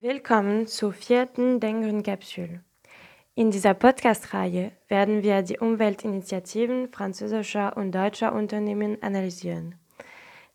[0.00, 2.60] Willkommen zur vierten Denken-Kapsel.
[3.34, 9.74] In dieser Podcast-Reihe werden wir die Umweltinitiativen französischer und deutscher Unternehmen analysieren.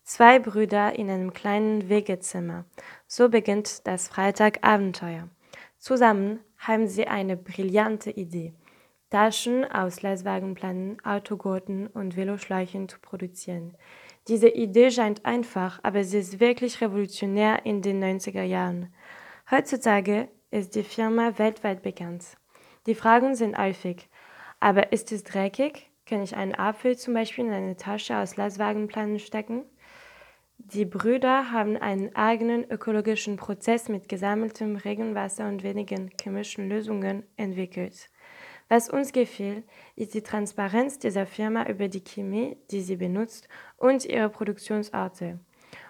[0.02, 2.64] Zwei Brüder in einem kleinen Wegezimmer.
[3.06, 5.28] So beginnt das Freitagabenteuer.
[5.76, 8.54] Zusammen haben sie eine brillante Idee.
[9.10, 13.76] Taschen aus Lastwagenplanen, Autogurten und Veloschläuchen zu produzieren.
[14.26, 18.90] Diese Idee scheint einfach, aber sie ist wirklich revolutionär in den 90er Jahren.
[19.50, 22.24] Heutzutage ist die Firma weltweit bekannt.
[22.86, 24.08] Die Fragen sind häufig.
[24.58, 25.90] Aber ist es dreckig?
[26.06, 29.66] Kann ich einen Apfel zum Beispiel in eine Tasche aus Lastwagenplanen stecken?
[30.56, 38.08] Die Brüder haben einen eigenen ökologischen Prozess mit gesammeltem Regenwasser und wenigen chemischen Lösungen entwickelt.
[38.70, 39.62] Was uns gefiel,
[39.94, 45.38] ist die Transparenz dieser Firma über die Chemie, die sie benutzt, und ihre Produktionsorte.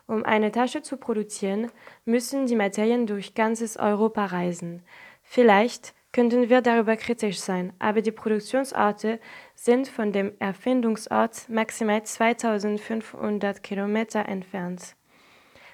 [0.06, 1.70] Um eine Tasche zu produzieren,
[2.04, 4.82] müssen die Materien durch ganzes Europa reisen.
[5.22, 9.18] Vielleicht könnten wir darüber kritisch sein, aber die Produktionsorte
[9.54, 14.94] sind von dem Erfindungsort maximal 2500 Kilometer entfernt.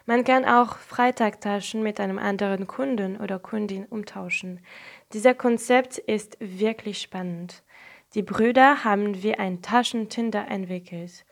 [0.06, 4.61] Man kann auch Freitagtaschen mit einem anderen Kunden oder Kundin umtauschen.
[5.12, 7.62] Dieser Konzept ist wirklich spannend.
[8.15, 11.25] Die Brüder haben wie ein Taschentinder entwickelt.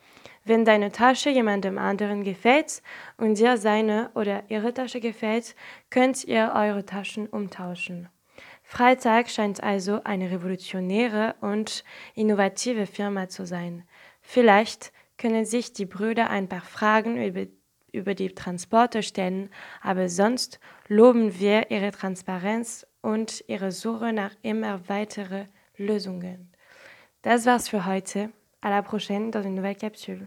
[0.48, 2.80] Wenn deine Tasche jemandem anderen gefällt
[3.18, 5.55] und dir seine oder ihre Tasche gefällt,
[5.90, 8.08] könnt ihr eure Taschen umtauschen.
[8.62, 13.82] Freitag scheint also eine revolutionäre und innovative Firma zu sein.
[14.22, 17.44] Vielleicht können sich die Brüder ein paar Fragen über,
[17.92, 19.50] über die Transporte stellen,
[19.83, 25.44] aber sonst loben wir ihre Transparenz und ihre Suche nach immer weitere
[25.77, 26.50] Lösungen.
[27.20, 28.30] Das war's für heute.
[28.60, 30.27] À la prochaine dans une nouvelle capsule.